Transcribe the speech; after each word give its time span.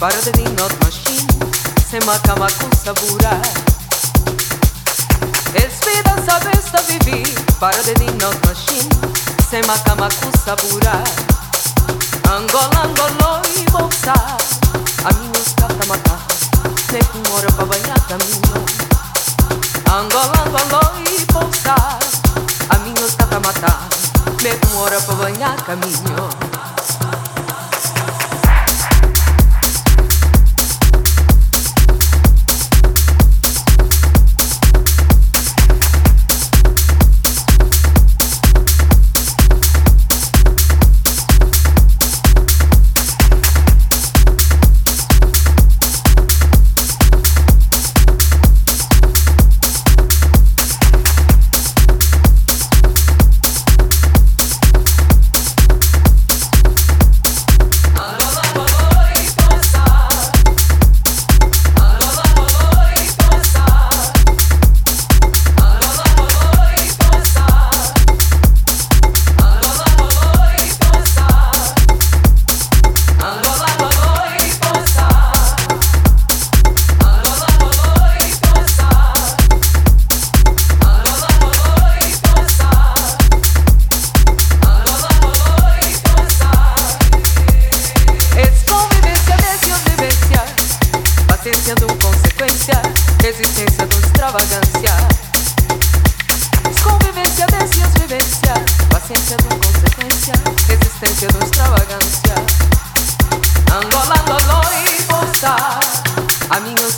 Para 0.00 0.16
de 0.32 0.44
not 0.56 0.74
machine 0.82 1.28
Sema 1.90 2.18
kama 2.20 2.46
kusabura 2.46 3.42
Espida 5.54 6.16
sabes 6.24 6.72
da 6.72 6.80
vivi 6.80 7.22
Para 7.60 7.82
de 7.82 8.06
not 8.16 8.34
machine 8.48 8.88
Sema 9.50 9.76
kama 9.80 10.08
kusabura 10.08 11.04
Angola, 12.32 12.86
Angola 12.86 13.42
e 13.54 13.70
bolsa 13.70 14.14
A 15.04 15.12
minha 15.18 15.38
escata 15.38 15.86
matar 15.86 16.26
Nem 16.90 17.02
com 17.04 17.34
hora 17.34 17.52
pra 17.52 17.66
banhar 17.66 18.00
caminho 18.08 18.64
Angola, 19.84 20.44
Angola 20.46 20.94
e 21.10 21.24
bolsa 21.30 21.74
A 22.70 22.78
minha 22.78 23.06
escata 23.06 23.38
matar 23.40 23.86
Nem 24.42 24.58
com 24.60 24.78
hora 24.78 24.98
pra 25.02 25.14
banhar 25.14 25.56
caminho 25.66 26.49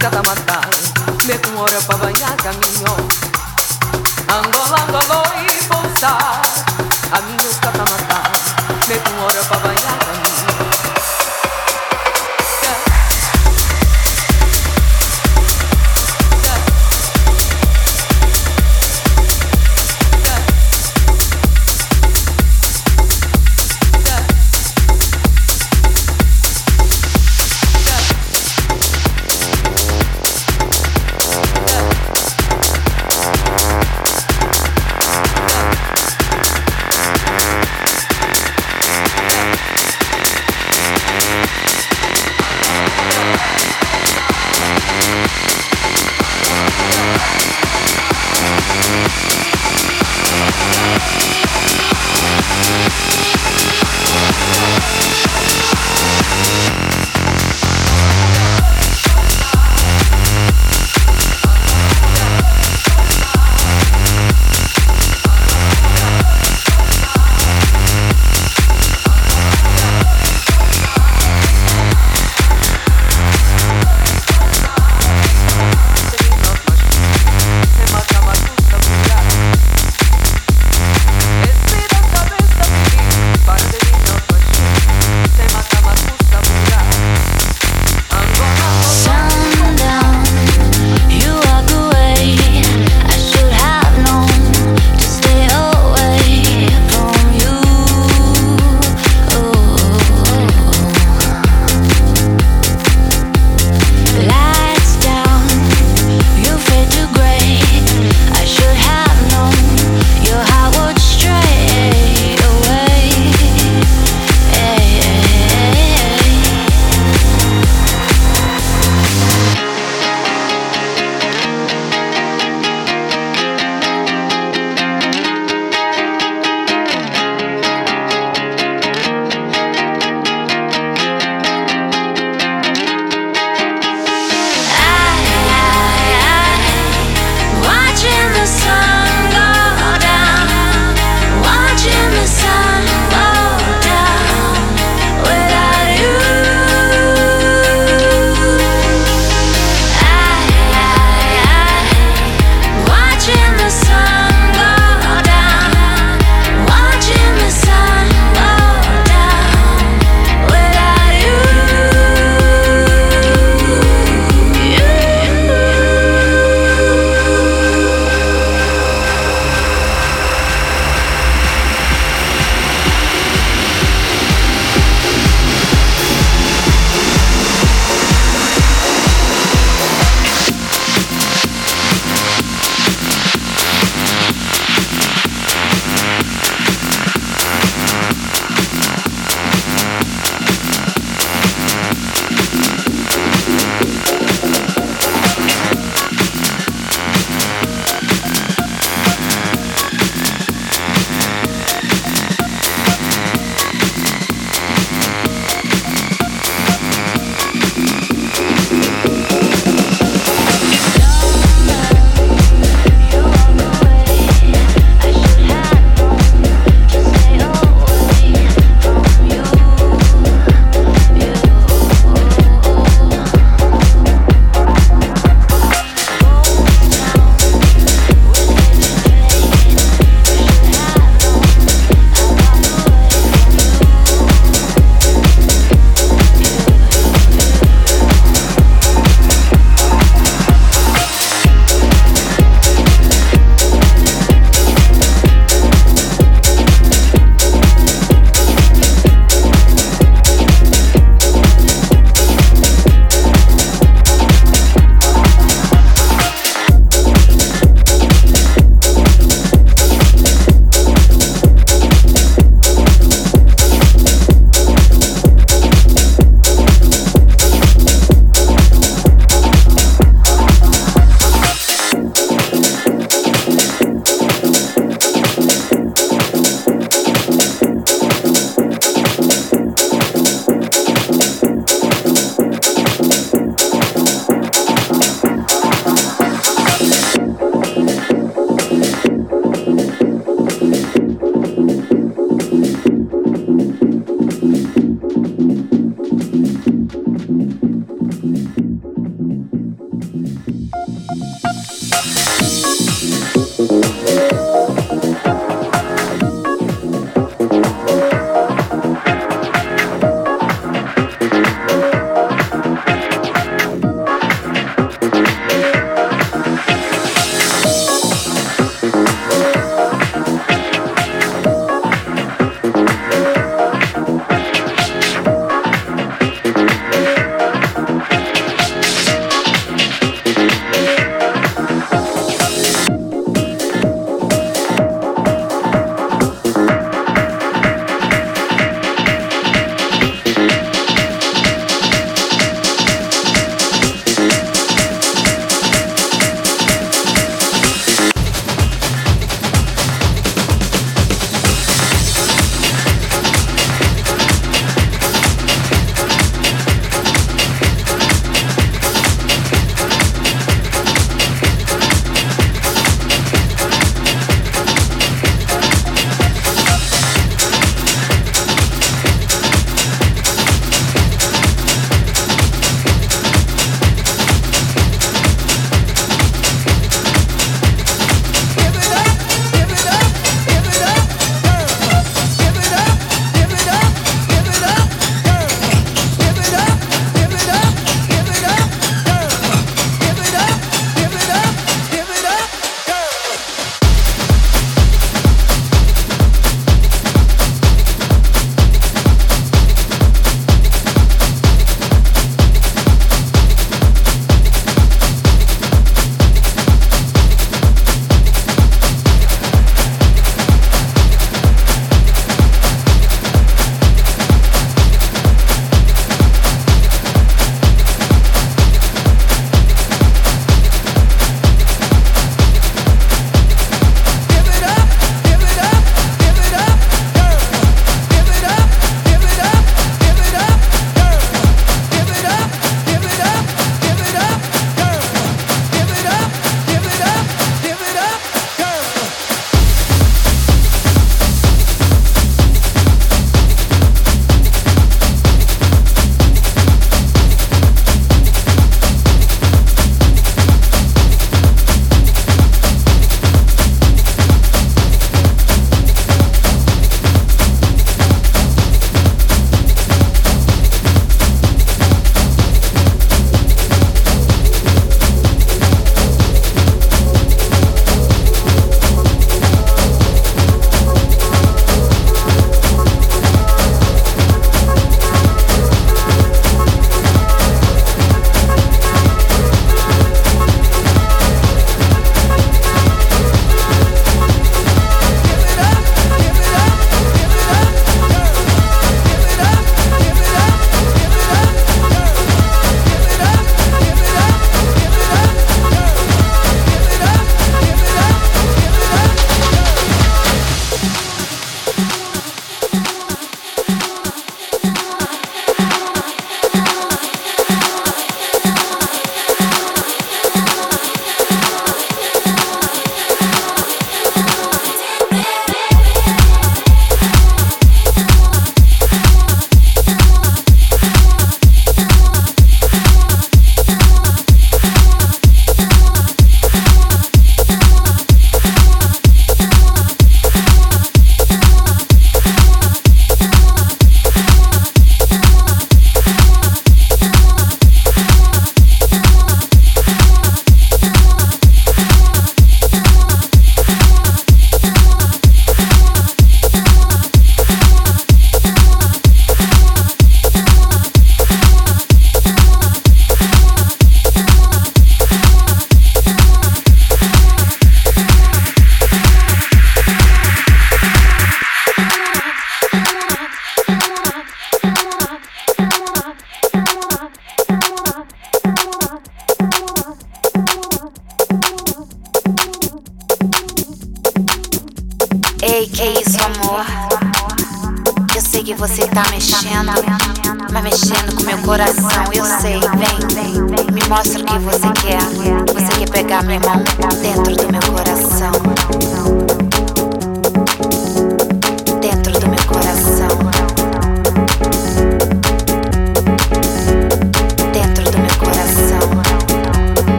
mosca 0.00 0.10
da 0.10 0.22
matar. 0.22 0.70
Me 1.26 1.38
com 1.38 1.60
hora 1.60 1.80
banhar 1.98 2.34
caminho 2.36 2.89